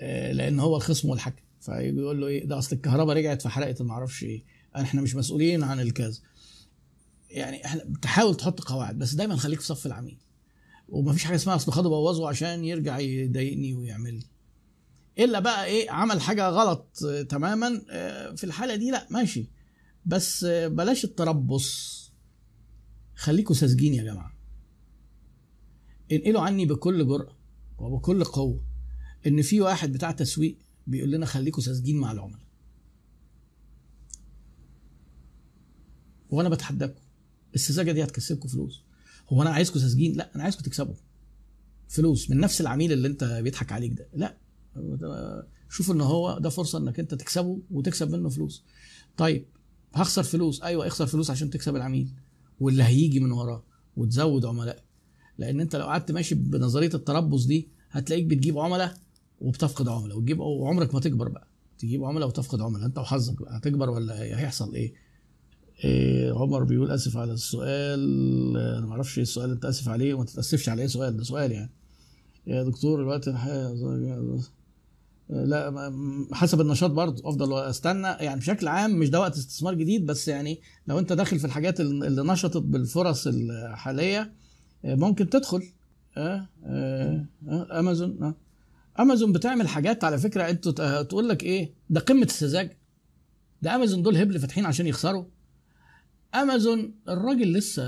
آه، 0.00 0.32
لأن 0.32 0.60
هو 0.60 0.76
الخصم 0.76 1.08
والحكم. 1.08 1.42
فيقول 1.60 2.20
له 2.20 2.26
إيه؟ 2.26 2.44
ده 2.44 2.58
أصل 2.58 2.76
الكهرباء 2.76 3.16
رجعت 3.16 3.42
فحرقت 3.42 3.82
ما 3.82 3.92
أعرفش 3.92 4.22
إيه. 4.24 4.44
إحنا 4.76 5.00
مش 5.00 5.14
مسؤولين 5.14 5.62
عن 5.62 5.80
الكذا. 5.80 6.18
يعني 7.34 7.64
إحنا 7.64 7.84
تحاول 8.02 8.34
تحط 8.36 8.60
قواعد 8.60 8.98
بس 8.98 9.14
دايما 9.14 9.36
خليك 9.36 9.60
في 9.60 9.66
صف 9.66 9.86
العميل. 9.86 10.18
ومفيش 10.88 11.24
حاجة 11.24 11.36
اسمها 11.36 11.56
أصل 11.56 11.72
خده 11.72 11.88
بوظه 11.88 12.28
عشان 12.28 12.64
يرجع 12.64 12.98
يضايقني 12.98 13.74
ويعمل 13.74 14.14
لي. 14.14 14.26
إلا 15.18 15.40
بقى 15.40 15.64
إيه 15.64 15.90
عمل 15.90 16.20
حاجة 16.20 16.48
غلط 16.48 16.98
تماما 17.28 17.82
آه، 17.90 18.34
في 18.34 18.44
الحالة 18.44 18.76
دي 18.76 18.90
لا 18.90 19.06
ماشي. 19.10 19.50
بس 20.06 20.44
بلاش 20.44 21.04
التربص. 21.04 22.04
خليكوا 23.14 23.54
ساذجين 23.54 23.94
يا 23.94 24.04
جماعة. 24.04 24.32
انقلوا 26.12 26.40
عني 26.40 26.66
بكل 26.66 27.06
جرأة 27.06 27.36
وبكل 27.78 28.24
قوة 28.24 28.64
إن 29.26 29.42
في 29.42 29.60
واحد 29.60 29.92
بتاع 29.92 30.10
تسويق 30.10 30.58
بيقول 30.86 31.10
لنا 31.10 31.26
خليكوا 31.26 31.62
ساذجين 31.62 31.96
مع 31.96 32.12
العملاء. 32.12 32.44
وأنا 36.30 36.48
بتحداكم. 36.48 37.03
السذاجة 37.54 37.92
دي 37.92 38.04
هتكسبكم 38.04 38.48
فلوس. 38.48 38.82
هو 39.28 39.42
أنا 39.42 39.50
عايزكم 39.50 39.80
ساذجين؟ 39.80 40.16
لا 40.16 40.34
أنا 40.34 40.42
عايزكم 40.42 40.62
تكسبوا 40.62 40.94
فلوس 41.88 42.30
من 42.30 42.40
نفس 42.40 42.60
العميل 42.60 42.92
اللي 42.92 43.08
أنت 43.08 43.24
بيضحك 43.24 43.72
عليك 43.72 43.92
ده. 43.92 44.08
لا. 44.14 44.36
شوف 45.70 45.90
إن 45.90 46.00
هو 46.00 46.38
ده 46.38 46.48
فرصة 46.48 46.78
إنك 46.78 47.00
أنت 47.00 47.14
تكسبه 47.14 47.58
وتكسب 47.70 48.10
منه 48.10 48.28
فلوس. 48.28 48.64
طيب 49.16 49.46
هخسر 49.94 50.22
فلوس؟ 50.22 50.62
أيوه 50.62 50.86
اخسر 50.86 51.06
فلوس 51.06 51.30
عشان 51.30 51.50
تكسب 51.50 51.76
العميل 51.76 52.08
واللي 52.60 52.82
هيجي 52.82 53.20
من 53.20 53.32
وراه 53.32 53.64
وتزود 53.96 54.44
عملاء. 54.44 54.84
لأن 55.38 55.60
أنت 55.60 55.76
لو 55.76 55.84
قعدت 55.84 56.12
ماشي 56.12 56.34
بنظرية 56.34 56.90
التربص 56.94 57.44
دي 57.44 57.68
هتلاقيك 57.90 58.24
بتجيب 58.24 58.58
عملاء 58.58 58.94
وبتفقد 59.40 59.88
عملاء. 59.88 60.18
وتجيب 60.18 60.40
وعمرك 60.40 60.94
ما 60.94 61.00
تكبر 61.00 61.28
بقى. 61.28 61.48
تجيب 61.78 62.04
عملاء 62.04 62.28
وتفقد 62.28 62.60
عملاء. 62.60 62.86
أنت 62.86 62.98
وحظك 62.98 63.42
بقى 63.42 63.56
هتكبر 63.58 63.90
ولا 63.90 64.22
هيحصل 64.22 64.74
إيه؟ 64.74 64.94
إيه 65.84 66.32
عمر 66.32 66.64
بيقول 66.64 66.90
آسف 66.90 67.16
على 67.16 67.32
السؤال. 67.32 68.00
أنا 68.56 68.86
ما 68.86 68.92
أعرفش 68.92 69.18
إيه 69.18 69.22
السؤال 69.22 69.50
أنت 69.50 69.64
آسف 69.64 69.88
عليه؟ 69.88 70.14
وما 70.14 70.24
تتأسفش 70.24 70.68
على 70.68 70.82
إيه 70.82 70.88
سؤال 70.88 71.16
ده 71.16 71.24
سؤال 71.24 71.52
يعني. 71.52 71.70
يا 72.46 72.62
دكتور 72.62 73.00
الوقت 73.00 73.28
لا 75.28 75.92
حسب 76.32 76.60
النشاط 76.60 76.90
برضه 76.90 77.28
أفضل 77.28 77.58
أستنى. 77.58 78.06
يعني 78.06 78.40
بشكل 78.40 78.68
عام 78.68 78.98
مش 78.98 79.10
ده 79.10 79.20
وقت 79.20 79.36
استثمار 79.36 79.74
جديد 79.74 80.06
بس 80.06 80.28
يعني 80.28 80.60
لو 80.86 80.98
أنت 80.98 81.12
داخل 81.12 81.38
في 81.38 81.44
الحاجات 81.44 81.80
اللي 81.80 82.22
نشطت 82.22 82.56
بالفرص 82.56 83.26
الحالية 83.26 84.32
ممكن 84.84 85.30
تدخل. 85.30 85.62
آه, 86.16 86.48
آه 86.64 87.26
أمازون 87.78 88.34
أمازون 89.00 89.32
بتعمل 89.32 89.68
حاجات 89.68 90.04
على 90.04 90.18
فكرة 90.18 90.50
انت 90.50 90.68
تقول 91.08 91.28
لك 91.28 91.42
إيه؟ 91.42 91.72
ده 91.90 92.00
قمة 92.00 92.22
السذاجه 92.22 92.78
ده 93.62 93.74
أمازون 93.74 94.02
دول 94.02 94.16
هبل 94.16 94.38
فاتحين 94.40 94.66
عشان 94.66 94.86
يخسروا. 94.86 95.24
امازون 96.34 96.94
الراجل 97.08 97.52
لسه 97.52 97.84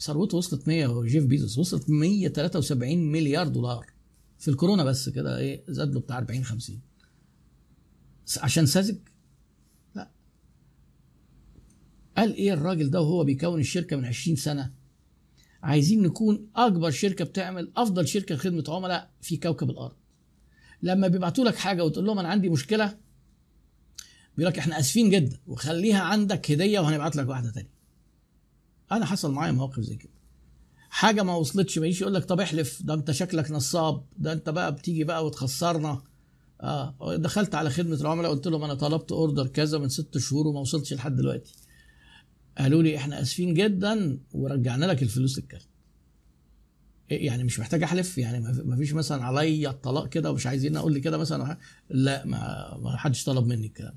ثروته 0.00 0.36
وصلت 0.36 0.68
100 0.68 1.02
جيف 1.02 1.24
بيزوس 1.26 1.58
وصلت 1.58 1.90
173 1.90 3.12
مليار 3.12 3.48
دولار. 3.48 3.86
في 4.38 4.48
الكورونا 4.48 4.84
بس 4.84 5.08
كده 5.08 5.38
إيه 5.38 5.64
زاد 5.68 5.94
له 5.94 6.00
بتاع 6.00 6.18
40 6.18 6.44
50 6.44 6.80
عشان 8.38 8.66
ساذج؟ 8.66 8.96
لا. 9.94 10.10
قال 12.16 12.34
إيه 12.34 12.52
الراجل 12.52 12.90
ده 12.90 13.00
وهو 13.00 13.24
بيكون 13.24 13.60
الشركة 13.60 13.96
من 13.96 14.04
20 14.04 14.36
سنة؟ 14.36 14.72
عايزين 15.62 16.02
نكون 16.02 16.48
أكبر 16.56 16.90
شركة 16.90 17.24
بتعمل 17.24 17.72
أفضل 17.76 18.08
شركة 18.08 18.36
خدمه 18.36 18.64
عملاء 18.68 19.10
في 19.20 19.36
كوكب 19.36 19.70
الأرض. 19.70 19.96
لما 20.82 21.08
بيبعتوا 21.08 21.44
لك 21.44 21.56
حاجة 21.56 21.84
وتقول 21.84 22.06
لهم 22.06 22.18
أنا 22.18 22.28
عندي 22.28 22.48
مشكلة 22.48 22.98
بيقول 24.38 24.52
لك 24.52 24.58
إحنا 24.58 24.78
آسفين 24.78 25.10
جدا 25.10 25.38
وخليها 25.46 26.00
عندك 26.00 26.50
هدية 26.50 26.80
وهنبعت 26.80 27.16
لك 27.16 27.28
واحدة 27.28 27.50
تانية. 27.50 27.70
أنا 28.92 29.04
حصل 29.06 29.32
معايا 29.32 29.52
مواقف 29.52 29.80
زي 29.80 29.96
كده. 29.96 30.12
حاجة 30.90 31.22
ما 31.22 31.34
وصلتش 31.34 31.78
ما 31.78 31.86
يجيش 31.86 32.00
يقول 32.00 32.14
لك 32.14 32.24
طب 32.24 32.40
احلف 32.40 32.82
ده 32.82 32.94
أنت 32.94 33.10
شكلك 33.10 33.50
نصاب 33.50 34.04
ده 34.18 34.32
أنت 34.32 34.50
بقى 34.50 34.74
بتيجي 34.74 35.04
بقى 35.04 35.26
وتخسرنا. 35.26 36.02
آه 36.60 37.16
دخلت 37.16 37.54
على 37.54 37.70
خدمة 37.70 37.94
العملاء 37.96 38.30
قلت 38.30 38.46
لهم 38.46 38.64
أنا 38.64 38.74
طلبت 38.74 39.12
اوردر 39.12 39.46
كذا 39.46 39.78
من 39.78 39.88
ست 39.88 40.18
شهور 40.18 40.46
وما 40.46 40.60
وصلتش 40.60 40.92
لحد 40.92 41.16
دلوقتي. 41.16 41.54
قالوا 42.58 42.82
لي 42.82 42.96
إحنا 42.96 43.22
آسفين 43.22 43.54
جدا 43.54 44.18
ورجعنا 44.32 44.84
لك 44.86 45.02
الفلوس 45.02 45.38
للكارت 45.38 45.68
إيه 47.10 47.26
يعني 47.26 47.44
مش 47.44 47.60
محتاج 47.60 47.82
أحلف؟ 47.82 48.18
يعني 48.18 48.40
ما 48.64 48.76
فيش 48.76 48.92
مثلا 48.92 49.24
عليا 49.24 49.70
الطلاق 49.70 50.08
كده 50.08 50.30
ومش 50.30 50.46
عايزين 50.46 50.76
أقول 50.76 50.92
لي 50.92 51.00
كده 51.00 51.18
مثلا؟ 51.18 51.58
لا 51.90 52.26
ما 52.26 52.96
حدش 52.96 53.24
طلب 53.24 53.46
مني 53.46 53.66
الكلام. 53.66 53.94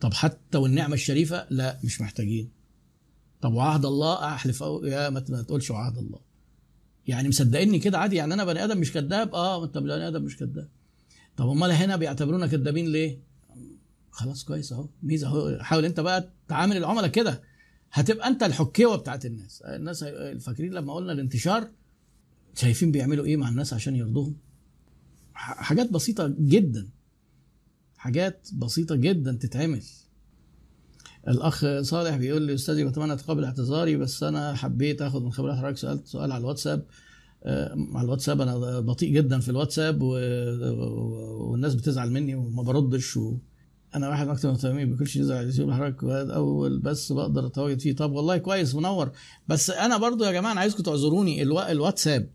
طب 0.00 0.14
حتى 0.14 0.58
والنعمة 0.58 0.94
الشريفة 0.94 1.46
لا 1.50 1.78
مش 1.84 2.00
محتاجين. 2.00 2.50
طب 3.40 3.54
وعهد 3.54 3.84
الله 3.84 4.24
أحلف 4.34 4.62
أو 4.62 4.84
يا 4.84 5.10
ما 5.10 5.20
تقولش 5.20 5.70
وعهد 5.70 5.98
الله. 5.98 6.20
يعني 7.06 7.28
مصدقني 7.28 7.78
كده 7.78 7.98
عادي 7.98 8.16
يعني 8.16 8.34
أنا 8.34 8.44
بني 8.44 8.64
آدم 8.64 8.78
مش 8.78 8.92
كذاب 8.92 9.34
آه 9.34 9.64
أنت 9.64 9.78
بني 9.78 10.08
آدم 10.08 10.22
مش 10.22 10.36
كذاب. 10.36 10.68
طب 11.36 11.48
أمال 11.48 11.70
هنا 11.72 11.96
بيعتبرونا 11.96 12.46
كذابين 12.46 12.86
ليه؟ 12.86 13.18
خلاص 14.10 14.44
كويس 14.44 14.72
أهو 14.72 14.88
ميزة 15.02 15.26
أهو. 15.26 15.58
حاول 15.60 15.84
أنت 15.84 16.00
بقى 16.00 16.28
تعامل 16.48 16.76
العملاء 16.76 17.08
كده. 17.08 17.42
هتبقى 17.92 18.28
أنت 18.28 18.42
الحكيوة 18.42 18.96
بتاعت 18.96 19.26
الناس. 19.26 19.62
الناس 19.62 20.04
فاكرين 20.40 20.72
لما 20.74 20.94
قلنا 20.94 21.12
الانتشار 21.12 21.68
شايفين 22.54 22.92
بيعملوا 22.92 23.24
إيه 23.24 23.36
مع 23.36 23.48
الناس 23.48 23.72
عشان 23.72 23.96
يرضوهم؟ 23.96 24.36
حاجات 25.34 25.90
بسيطة 25.92 26.34
جدا. 26.40 26.88
حاجات 28.06 28.48
بسيطة 28.52 28.94
جدا 28.94 29.32
تتعمل. 29.32 29.82
الأخ 31.28 31.80
صالح 31.80 32.16
بيقول 32.16 32.42
لي 32.42 32.54
أستاذي 32.54 32.84
بتمنى 32.84 33.12
اتقبل 33.12 33.44
اعتذاري 33.44 33.96
بس 33.96 34.22
أنا 34.22 34.54
حبيت 34.54 35.02
آخد 35.02 35.22
من 35.22 35.32
خبرات 35.32 35.56
حضرتك 35.58 35.76
سألت 35.76 36.06
سؤال 36.06 36.32
على 36.32 36.40
الواتساب. 36.40 36.84
على 37.94 38.04
الواتساب 38.04 38.40
أنا 38.40 38.80
بطيء 38.80 39.14
جدا 39.14 39.40
في 39.40 39.48
الواتساب 39.48 40.02
و... 40.02 40.08
والناس 41.50 41.74
بتزعل 41.74 42.10
مني 42.10 42.34
وما 42.34 42.62
بردش 42.62 43.16
و... 43.16 43.36
أنا 43.94 44.08
واحد 44.08 44.28
مكتب 44.28 44.48
مهتمين 44.48 44.94
بكلش 44.94 45.16
يزعل 45.16 45.36
على 45.36 45.44
اليوتيوب 45.44 45.70
حضرتك 45.70 46.04
أول 46.04 46.78
بس 46.78 47.12
بقدر 47.12 47.46
أتواجد 47.46 47.80
فيه. 47.80 47.96
طب 47.96 48.12
والله 48.12 48.36
كويس 48.38 48.74
منور. 48.74 49.10
بس 49.48 49.70
أنا 49.70 49.96
برضو 49.96 50.24
يا 50.24 50.32
جماعة 50.32 50.52
أنا 50.52 50.60
عايزكم 50.60 50.82
تعذروني 50.82 51.42
ألو... 51.42 51.60
الواتساب 51.60 52.30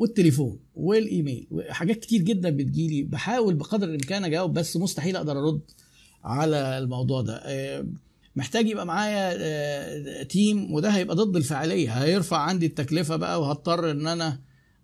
والتليفون 0.00 0.58
والإيميل 0.74 1.46
وحاجات 1.50 1.96
كتير 1.96 2.22
جدا 2.22 2.50
بتجيلي. 2.50 3.02
بحاول 3.02 3.54
بقدر 3.54 3.86
الإمكان 3.88 4.24
أجاوب 4.24 4.52
بس 4.52 4.76
مستحيل 4.76 5.16
أقدر 5.16 5.38
أرد 5.38 5.60
على 6.24 6.78
الموضوع 6.78 7.20
ده. 7.20 7.42
محتاج 8.36 8.68
يبقى 8.68 8.86
معايا 8.86 10.22
تيم 10.22 10.72
وده 10.72 10.88
هيبقى 10.88 11.16
ضد 11.16 11.36
الفاعلية. 11.36 11.90
هيرفع 11.90 12.36
عندي 12.36 12.66
التكلفة 12.66 13.16
بقى 13.16 13.40
وهضطر 13.40 13.90
إن 13.90 14.06
أنا 14.06 14.40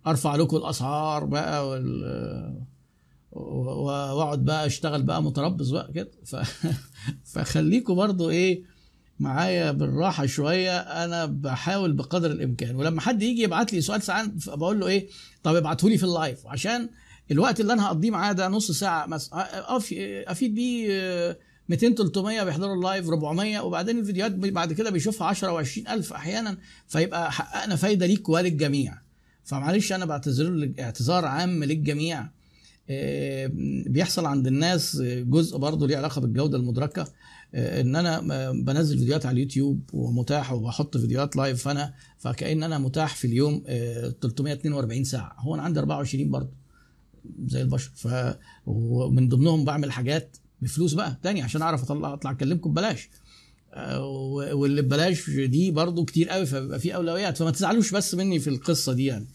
أرفع 0.07 0.35
لكم 0.35 0.57
الأسعار 0.57 1.25
بقى 1.25 1.69
وال 1.69 2.67
وأقعد 3.31 4.45
بقى 4.45 4.65
أشتغل 4.65 5.03
بقى 5.03 5.23
متربص 5.23 5.69
بقى 5.69 5.91
كده. 5.93 6.11
ف... 6.25 6.35
فخليكم 7.33 7.95
برضو 7.95 8.29
إيه 8.29 8.63
معايا 9.19 9.71
بالراحة 9.71 10.25
شوية 10.25 10.77
أنا 10.79 11.25
بحاول 11.25 11.93
بقدر 11.93 12.31
الإمكان. 12.31 12.75
ولما 12.75 13.01
حد 13.01 13.23
يجي 13.23 13.41
يبعت 13.41 13.73
لي 13.73 13.81
سؤال 13.81 14.01
ساعات 14.01 14.29
بقول 14.47 14.79
له 14.79 14.87
إيه؟ 14.87 15.07
طب 15.43 15.55
ابعته 15.55 15.89
لي 15.89 15.97
في 15.97 16.03
ال 16.03 16.10
live. 16.10 16.47
عشان 16.47 16.89
الوقت 17.31 17.59
اللي 17.59 17.73
أنا 17.73 17.87
هقضيه 17.87 18.11
معاه 18.11 18.31
ده 18.33 18.47
نص 18.47 18.71
ساعة 18.71 19.05
مثلا 19.05 19.47
أفيد 20.31 20.55
بيه 20.55 21.37
200 21.69 21.95
300 21.95 22.43
بيحضروا 22.43 22.75
ال 22.75 22.81
live 22.81 23.07
400 23.09 23.59
وبعدين 23.59 23.99
الفيديوهات 23.99 24.31
بعد 24.31 24.73
كده 24.73 24.89
بيشوفها 24.89 25.27
10 25.27 25.63
و20 25.63 25.89
ألف 25.91 26.13
أحيانا 26.13 26.57
فيبقى 26.87 27.31
حققنا 27.31 27.75
فايدة 27.75 28.05
ليك 28.05 28.29
وللجميع. 28.29 28.97
فمعلش 29.43 29.91
أنا 29.93 30.05
بعتذر 30.05 30.71
اعتذار 30.79 31.25
عام 31.25 31.63
للجميع. 31.63 32.29
بيحصل 33.89 34.25
عند 34.25 34.47
الناس 34.47 35.01
جزء 35.05 35.57
برضه 35.57 35.87
ليه 35.87 35.97
علاقة 35.97 36.21
بالجودة 36.21 36.57
المدركة. 36.57 37.07
إن 37.55 37.95
أنا 37.95 38.19
بنزل 38.51 38.97
فيديوهات 38.99 39.25
على 39.25 39.33
اليوتيوب 39.33 39.81
ومتاح 39.93 40.53
وبحط 40.53 40.97
فيديوهات 40.97 41.35
لايف 41.35 41.63
فأنا 41.63 41.93
فكأن 42.17 42.63
أنا 42.63 42.77
متاح 42.77 43.15
في 43.15 43.27
اليوم 43.27 43.63
342 44.21 45.03
ساعة. 45.03 45.35
هو 45.39 45.55
أنا 45.55 45.63
عندي 45.63 45.79
24 45.79 46.31
برضه 46.31 46.51
زي 47.45 47.61
البشر. 47.61 47.91
ف 47.95 48.07
ومن 48.65 49.29
ضمنهم 49.29 49.65
بعمل 49.65 49.91
حاجات 49.91 50.37
بفلوس 50.61 50.93
بقى 50.93 51.19
تاني 51.23 51.41
عشان 51.41 51.61
أعرف 51.61 51.83
اطلع 51.83 52.13
أطلع 52.13 52.31
أكلمكم 52.31 52.71
ببلاش. 52.71 53.09
واللي 54.53 54.81
ببلاش 54.81 55.29
دي 55.29 55.71
برضو 55.71 56.05
كتير 56.05 56.29
قوي 56.29 56.45
فبيبقى 56.45 56.79
في 56.79 56.95
أولويات. 56.95 57.37
فما 57.37 57.51
تزعلوش 57.51 57.91
بس 57.91 58.15
مني 58.15 58.39
في 58.39 58.49
القصة 58.49 58.93
دي 58.93 59.05
يعني. 59.05 59.27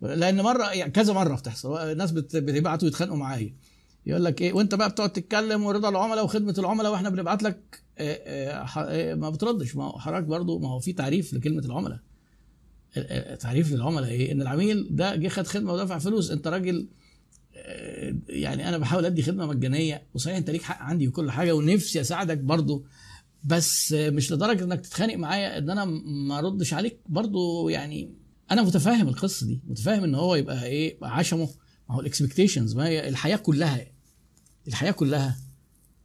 لأن 0.00 0.40
مرة 0.40 0.72
يعني 0.72 0.90
كذا 0.90 1.12
مرة 1.12 1.36
بتحصل. 1.36 1.76
الناس 1.76 2.10
بتبعتوا 2.12 2.88
يتخانقوا 2.88 3.16
معايا. 3.16 3.54
يقول 4.06 4.24
لك 4.24 4.42
إيه 4.42 4.52
وأنت 4.52 4.74
بقى 4.74 4.90
بتقعد 4.90 5.12
تتكلم 5.12 5.64
ورضا 5.64 5.88
العملاء 5.88 6.24
وخدمة 6.24 6.54
العملاء 6.58 6.92
وإحنا 6.92 7.10
بنبعت 7.10 7.42
لك 7.42 7.82
ما 9.18 9.30
بتردش. 9.30 9.76
ما 9.76 9.98
حضرتك 9.98 10.24
برضو 10.26 10.58
ما 10.58 10.68
هو 10.68 10.78
في 10.78 10.92
تعريف 10.92 11.34
لكلمة 11.34 11.64
العملاء. 11.64 11.98
تعريف 13.40 13.72
للعملاء 13.72 14.10
إيه؟ 14.10 14.32
إن 14.32 14.42
العميل 14.42 14.88
ده 14.90 15.16
جه 15.16 15.28
خد 15.28 15.46
خدمة 15.46 15.72
ودفع 15.72 15.98
فلوس. 15.98 16.30
أنت 16.30 16.46
راجل 16.48 16.88
يعني 18.28 18.68
أنا 18.68 18.78
بحاول 18.78 19.06
أدي 19.06 19.22
خدمة 19.22 19.46
مجانية. 19.46 20.06
وصحيح 20.14 20.36
أنت 20.36 20.50
ليك 20.50 20.62
حق 20.62 20.82
عندي 20.82 21.08
وكل 21.08 21.30
حاجة 21.30 21.52
ونفسي 21.52 22.00
أساعدك 22.00 22.38
برضو 22.38 22.84
بس 23.44 23.92
مش 23.92 24.32
لدرجة 24.32 24.64
إنك 24.64 24.80
تتخانق 24.80 25.14
معايا 25.14 25.58
إن 25.58 25.70
أنا 25.70 25.84
ما 25.84 26.38
أردش 26.38 26.74
عليك. 26.74 27.00
برضو 27.08 27.68
يعني 27.68 28.14
أنا 28.50 28.62
متفاهم 28.62 29.08
القصة 29.08 29.46
دي. 29.46 29.60
متفاهم 29.68 30.04
إن 30.04 30.14
هو 30.14 30.34
يبقى 30.34 30.64
إيه 30.66 30.96
عشمه. 31.02 31.48
ما 31.92 31.96
هو 31.96 32.00
الاكسبكتيشنز 32.00 32.76
ما 32.76 32.86
هي 32.86 33.08
الحياة 33.08 33.36
كلها 33.36 33.86
الحياة 34.68 34.90
كلها 34.90 35.36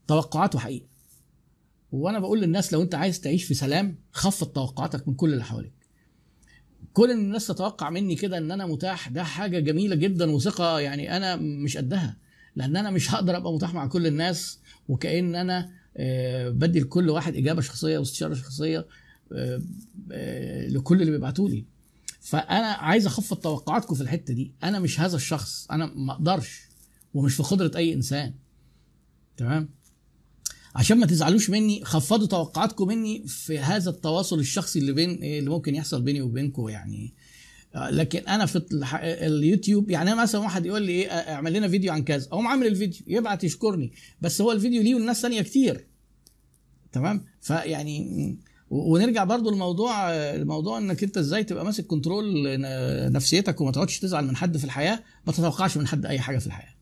توقعات 0.07 0.55
وحقيقة. 0.55 0.85
وأنا 1.91 2.19
بقول 2.19 2.41
للناس 2.41 2.73
لو 2.73 2.81
أنت 2.81 2.95
عايز 2.95 3.21
تعيش 3.21 3.43
في 3.43 3.53
سلام 3.53 3.95
خفض 4.11 4.47
توقعاتك 4.47 5.07
من 5.07 5.13
كل 5.13 5.33
اللي 5.33 5.43
حواليك. 5.43 5.73
إن 6.99 7.11
الناس 7.11 7.47
تتوقع 7.47 7.89
مني 7.89 8.15
كده 8.15 8.37
إن 8.37 8.51
أنا 8.51 8.65
متاح 8.65 9.09
ده 9.09 9.23
حاجة 9.23 9.59
جميلة 9.59 9.95
جدا 9.95 10.31
وثقة 10.31 10.79
يعني 10.79 11.17
أنا 11.17 11.35
مش 11.35 11.77
قدها. 11.77 12.17
لأن 12.55 12.77
أنا 12.77 12.91
مش 12.91 13.11
هقدر 13.13 13.37
أبقى 13.37 13.53
متاح 13.53 13.73
مع 13.73 13.87
كل 13.87 14.07
الناس 14.07 14.59
وكأن 14.87 15.35
أنا 15.35 15.69
بدي 16.51 16.79
لكل 16.79 17.09
واحد 17.09 17.35
إجابة 17.35 17.61
شخصية 17.61 17.97
واستشارة 17.97 18.33
شخصية 18.33 18.87
لكل 20.69 21.01
اللي 21.01 21.11
بيبعتوا 21.11 21.49
لي 21.49 21.65
فأنا 22.19 22.67
عايز 22.67 23.05
أخفض 23.05 23.37
توقعاتكم 23.37 23.95
في 23.95 24.01
الحتة 24.01 24.33
دي. 24.33 24.53
أنا 24.63 24.79
مش 24.79 24.99
هذا 24.99 25.15
الشخص. 25.15 25.67
أنا 25.71 25.85
ما 25.85 26.13
أقدرش. 26.13 26.61
ومش 27.13 27.35
في 27.35 27.43
قدره 27.43 27.77
أي 27.77 27.93
إنسان. 27.93 28.33
تمام؟ 29.37 29.69
عشان 30.75 30.97
ما 30.97 31.05
تزعلوش 31.05 31.49
مني 31.49 31.83
خفضوا 31.83 32.27
توقعاتكم 32.27 32.87
مني 32.87 33.27
في 33.27 33.59
هذا 33.59 33.89
التواصل 33.89 34.39
الشخصي 34.39 34.79
اللي 34.79 34.91
بين 34.91 35.09
اللي 35.09 35.49
ممكن 35.49 35.75
يحصل 35.75 36.01
بيني 36.01 36.21
وبينكم 36.21 36.69
يعني. 36.69 37.13
لكن 37.75 38.19
أنا 38.19 38.45
في 38.45 38.65
اليوتيوب 39.03 39.89
يعني 39.89 40.11
أنا 40.11 40.21
مثلا 40.21 40.41
واحد 40.41 40.65
يقول 40.65 40.83
لي 40.83 40.91
إيه 40.91 41.07
اعمل 41.07 41.53
لنا 41.53 41.67
فيديو 41.67 41.93
عن 41.93 42.03
كذا. 42.03 42.27
أقوم 42.27 42.47
عامل 42.47 42.67
الفيديو. 42.67 43.01
يبعت 43.07 43.43
يشكرني. 43.43 43.91
بس 44.21 44.41
هو 44.41 44.51
الفيديو 44.51 44.83
ليه 44.83 44.95
والناس 44.95 45.21
ثانية 45.21 45.41
كتير. 45.41 45.87
تمام؟ 46.91 47.25
فيعني 47.41 48.37
ونرجع 48.69 49.23
برضو 49.23 49.49
للموضوع 49.51 50.09
الموضوع 50.13 50.77
إنك 50.77 51.03
أنت 51.03 51.17
إزاي 51.17 51.43
تبقى 51.43 51.65
ماسك 51.65 51.85
control 51.87 52.43
نفسيتك 53.11 53.61
وما 53.61 53.71
تقعدش 53.71 53.99
تزعل 53.99 54.25
من 54.27 54.35
حد 54.35 54.57
في 54.57 54.63
الحياة 54.63 55.03
ما 55.27 55.33
تتوقعش 55.33 55.77
من 55.77 55.87
حد 55.87 56.05
أي 56.05 56.19
حاجة 56.19 56.37
في 56.37 56.47
الحياة. 56.47 56.75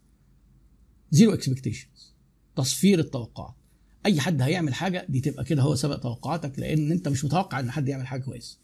zero 1.12 1.34
expectations 1.34 2.14
تصفير 2.56 3.00
التوقعات. 3.00 3.56
أي 4.06 4.20
حد 4.20 4.42
هيعمل 4.42 4.74
حاجة 4.74 5.06
دي 5.10 5.20
تبقى 5.22 5.44
كده 5.44 5.62
هو 5.62 5.76
سبق 5.76 5.96
توقعاتك 6.00 6.60
لأن 6.60 6.92
أنت 6.92 7.08
مش 7.08 7.26
متوقع 7.26 7.60
إن 7.60 7.72
حد 7.72 7.88
يعمل 7.88 8.08
حاجة 8.08 8.22
كويسه 8.22 8.58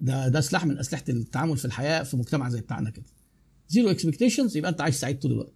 ده 0.00 0.28
ده 0.28 0.40
سلاح 0.40 0.66
من 0.66 0.78
أسلحة 0.78 1.04
التعامل 1.08 1.56
في 1.56 1.64
الحياة 1.64 2.02
في 2.02 2.16
مجتمع 2.16 2.48
زي 2.48 2.60
بتاعنا 2.60 2.90
كده. 2.90 3.06
zero 3.68 3.90
expectations 3.90 4.56
يبقى 4.56 4.70
أنت 4.70 4.80
عايش 4.80 4.94
سعيد 4.94 5.18
طول 5.18 5.32
الوقت. 5.32 5.52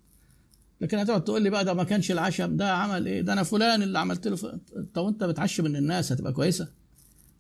لكن 0.81 0.99
هتقعد 0.99 1.25
تقول 1.25 1.43
لي 1.43 1.51
بقى 1.51 1.65
ده 1.65 1.75
ما 1.75 1.85
كانش 1.85 2.11
العشم 2.11 2.57
ده 2.57 2.73
عمل 2.73 3.07
إيه؟ 3.07 3.21
ده 3.21 3.33
أنا 3.33 3.43
فلان 3.43 3.83
اللي 3.83 3.99
عملت 3.99 4.29
له 4.29 4.37
ف... 4.37 4.47
طب 4.95 5.03
وأنت 5.05 5.25
بتعشم 5.25 5.65
من 5.65 5.77
الناس 5.77 6.13
هتبقى 6.13 6.33
كويسة؟ 6.33 6.69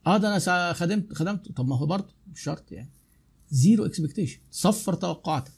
آه 0.06 0.16
ده 0.16 0.36
أنا 0.36 0.72
خدمت 0.72 1.12
خدمت. 1.12 1.52
طب 1.52 1.68
ما 1.68 1.76
هو 1.76 1.86
برضه 1.86 2.14
مش 2.32 2.40
شرط 2.40 2.72
يعني. 2.72 2.90
zero 3.50 3.86
expectation 3.86 4.38
صفر 4.50 4.94
توقعاتك. 4.94 5.52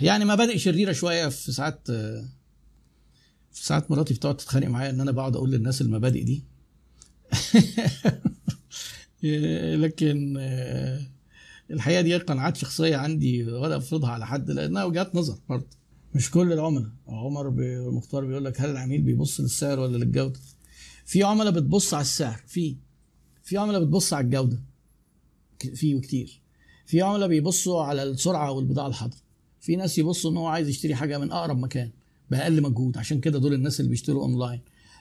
يعني 0.00 0.24
مبادئ 0.24 0.58
شريره 0.58 0.92
شوية 0.92 1.28
في 1.28 1.52
ساعات 1.52 1.90
في 3.52 3.66
ساعات 3.66 3.90
مراتي 3.90 4.14
بتقعد 4.14 4.36
تتخانق 4.36 4.66
معايا 4.66 4.90
إن 4.90 5.00
أنا 5.00 5.10
بقعد 5.10 5.36
أقول 5.36 5.50
للناس 5.50 5.80
المبادئ 5.80 6.24
دي. 6.24 6.44
لكن 9.84 10.36
آه، 10.40 11.06
الحقيقة 11.70 12.00
دي 12.00 12.16
قناعات 12.16 12.56
شخصية 12.56 12.96
عندي 12.96 13.44
ولا 13.44 13.76
أفرضها 13.76 14.10
على 14.10 14.26
حد 14.26 14.50
لأنها 14.50 14.84
وجهات 14.84 15.14
نظر 15.14 15.38
برضه. 15.48 15.66
مش 16.14 16.30
كل 16.30 16.52
العملاء. 16.52 16.90
عمر 17.08 17.50
مختار 17.90 18.24
بيقول 18.24 18.44
لك 18.44 18.60
هل 18.60 18.70
العميل 18.70 19.02
بيبص 19.02 19.40
للسعر 19.40 19.80
ولا 19.80 19.96
للجودة؟ 19.96 20.40
في 21.04 21.22
عملاء 21.22 21.52
بتبص 21.52 21.94
على 21.94 22.02
السعر 22.02 22.42
في. 22.46 22.76
في 23.42 23.58
عملاء 23.58 23.80
بتبص 23.84 24.12
على 24.12 24.24
الجودة. 24.24 24.62
في 25.74 25.94
وكتير. 25.94 26.40
في 26.86 27.02
عملاء 27.02 27.28
بيبصوا 27.28 27.82
على 27.82 28.02
السرعة 28.02 28.50
والبضاعة 28.52 28.86
الحاضرة. 28.88 29.18
في 29.60 29.76
ناس 29.76 29.98
يبصوا 29.98 30.30
إن 30.30 30.36
هو 30.36 30.46
عايز 30.46 30.68
يشتري 30.68 30.94
حاجة 30.94 31.18
من 31.18 31.32
أقرب 31.32 31.58
مكان 31.58 31.90
بأقل 32.30 32.62
مجهود. 32.62 32.98
عشان 32.98 33.20
كده 33.20 33.38
دول 33.38 33.54
الناس 33.54 33.80
اللي 33.80 33.90
بيشتروا 33.90 34.22
أونلاين. 34.22 34.60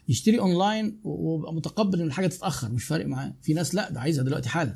يشتري 0.10 0.40
أونلاين 0.40 1.00
ويبقى 1.04 1.54
متقبل 1.54 2.02
إن 2.02 2.08
الحاجة 2.08 2.28
تتأخر 2.28 2.72
مش 2.72 2.84
فارق 2.84 3.06
معاه. 3.06 3.34
في 3.42 3.54
ناس 3.54 3.76
لأ 3.76 3.90
ده 3.90 4.00
عايزها 4.00 4.24
دلوقتي 4.24 4.50
حالا. 4.50 4.76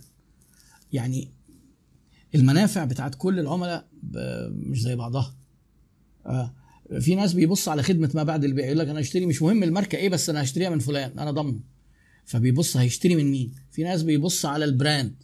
يعني 0.93 1.31
المنافع 2.35 2.85
بتاعت 2.85 3.15
كل 3.15 3.39
العملاء 3.39 3.87
مش 4.49 4.81
زي 4.81 4.95
بعضها. 4.95 5.35
آه. 6.25 6.53
في 6.99 7.15
ناس 7.15 7.33
بيبص 7.33 7.69
على 7.69 7.83
خدمة 7.83 8.11
ما 8.13 8.23
بعد 8.23 8.43
البيع 8.43 8.65
يقول 8.65 8.79
لك 8.79 8.87
أنا 8.87 8.99
هشتري 8.99 9.25
مش 9.25 9.41
مهم 9.41 9.63
الماركة 9.63 9.95
إيه 9.95 10.09
بس 10.09 10.29
أنا 10.29 10.43
هشتريها 10.43 10.69
من 10.69 10.79
فلان 10.79 11.19
أنا 11.19 11.31
ضامنه. 11.31 11.59
فبيبص 12.25 12.77
هيشتري 12.77 13.15
من 13.15 13.31
مين؟ 13.31 13.51
في 13.71 13.83
ناس 13.83 14.03
بيبص 14.03 14.45
على 14.45 14.65
ال 14.65 14.73
brand. 14.73 15.23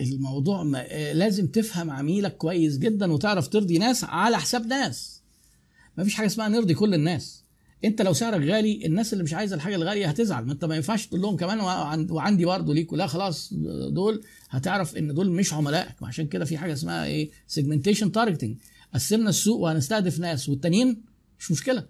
الموضوع 0.00 0.62
ما 0.62 0.84
آه، 0.88 1.12
لازم 1.12 1.46
تفهم 1.46 1.90
عميلك 1.90 2.36
كويس 2.36 2.78
جدا 2.78 3.12
وتعرف 3.12 3.48
ترضي 3.48 3.78
ناس 3.78 4.04
على 4.04 4.36
حساب 4.38 4.66
ناس. 4.66 5.22
ما 5.98 6.04
فيش 6.04 6.14
حاجة 6.14 6.26
اسمها 6.26 6.48
نرضي 6.48 6.74
كل 6.74 6.94
الناس. 6.94 7.44
انت 7.84 8.02
لو 8.02 8.12
سعرك 8.12 8.40
غالي 8.48 8.86
الناس 8.86 9.12
اللي 9.12 9.24
مش 9.24 9.34
عايزة 9.34 9.56
الحاجة 9.56 9.76
الغالية 9.76 10.06
هتزعل. 10.06 10.44
ما 10.46 10.52
انت 10.52 10.64
ما 10.64 10.76
ينفعش 10.76 11.06
تقول 11.06 11.20
لهم 11.20 11.36
كمان 11.36 11.60
وعن- 11.60 12.10
وعندي 12.10 12.44
برضه 12.44 12.74
ليكوا. 12.74 12.98
لا 12.98 13.06
خلاص 13.06 13.52
دول 13.90 14.22
هتعرف 14.50 14.96
إن 14.96 15.14
دول 15.14 15.30
مش 15.30 15.52
عملائك. 15.52 16.02
وعشان 16.02 16.26
كده 16.26 16.44
في 16.44 16.58
حاجة 16.58 16.72
اسمها 16.72 17.04
إيه؟ 17.04 17.30
segmentation 17.46 18.12
targeting 18.12 18.56
قسمنا 18.94 19.28
السوق 19.28 19.60
وهنستهدف 19.60 20.18
ناس 20.18 20.48
والتانيين 20.48 21.02
مش 21.38 21.50
مشكلة. 21.50 21.86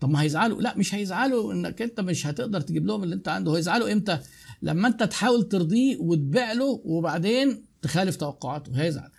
طب 0.00 0.10
ما 0.10 0.22
هيزعلوا. 0.22 0.62
لا 0.62 0.76
مش 0.78 0.94
هيزعلوا 0.94 1.52
إنك 1.52 1.82
أنت 1.82 2.00
مش 2.00 2.26
هتقدر 2.26 2.60
تجيب 2.60 2.86
لهم 2.86 3.02
اللي 3.02 3.14
أنت 3.14 3.28
عنده. 3.28 3.56
هيزعلوا 3.56 3.92
إمتى؟ 3.92 4.18
لما 4.62 4.88
أنت 4.88 5.02
تحاول 5.02 5.48
ترضيه 5.48 5.96
وتبيع 5.96 6.52
له 6.52 6.80
وبعدين 6.84 7.64
تخالف 7.82 8.16
توقعاته. 8.16 8.72
هيزعل. 8.82 9.10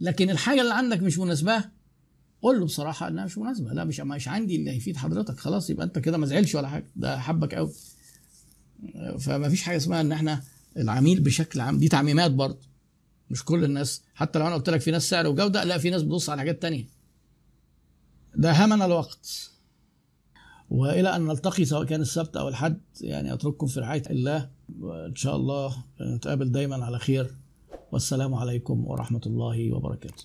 لكن 0.00 0.30
الحاجة 0.30 0.60
اللي 0.60 0.74
عندك 0.74 1.02
مش 1.02 1.18
مناسبة 1.18 1.64
قول 2.44 2.58
له 2.60 2.64
بصراحة 2.64 3.08
إنها 3.08 3.24
مش 3.24 3.38
مناسبة. 3.38 3.72
لا 3.72 3.84
مش 3.84 4.00
مش 4.00 4.28
عندي 4.28 4.56
اللي 4.56 4.70
هيفيد 4.70 4.96
حضرتك. 4.96 5.38
خلاص 5.40 5.70
يبقى 5.70 5.86
أنت 5.86 5.98
كده 5.98 6.18
ما 6.18 6.26
زعلش 6.26 6.54
ولا 6.54 6.68
حاجة. 6.68 6.90
ده 6.96 7.18
حبك 7.18 7.54
قوي 7.54 7.72
فما 9.18 9.48
فيش 9.48 9.62
حاجة 9.62 9.76
اسمها 9.76 10.00
إن 10.00 10.12
إحنا 10.12 10.42
العميل 10.76 11.20
بشكل 11.20 11.60
عام. 11.60 11.78
دي 11.78 11.88
تعميمات 11.88 12.30
برضه. 12.30 12.58
مش 13.30 13.44
كل 13.44 13.64
الناس. 13.64 14.02
حتى 14.14 14.38
لو 14.38 14.46
أنا 14.46 14.54
قلت 14.54 14.70
لك 14.70 14.80
في 14.80 14.90
ناس 14.90 15.10
سعر 15.10 15.26
وجودة 15.26 15.64
لا 15.64 15.78
في 15.78 15.90
ناس 15.90 16.02
بتبص 16.02 16.30
على 16.30 16.38
حاجات 16.40 16.62
تانية. 16.62 16.84
ده 18.34 18.64
همنا 18.64 18.84
الوقت. 18.84 19.50
وإلى 20.70 21.16
أن 21.16 21.26
نلتقي 21.26 21.64
سواء 21.64 21.84
كان 21.84 22.00
السبت 22.00 22.36
أو 22.36 22.48
الحد 22.48 22.80
يعني 23.00 23.32
أترككم 23.34 23.66
في 23.66 23.80
رعاية 23.80 24.02
الله. 24.10 24.50
وإن 24.80 25.14
شاء 25.16 25.36
الله 25.36 25.76
نتقابل 26.00 26.52
دايما 26.52 26.84
على 26.84 26.98
خير. 26.98 27.34
والسلام 27.92 28.34
عليكم 28.34 28.86
ورحمة 28.86 29.20
الله 29.26 29.72
وبركاته. 29.72 30.24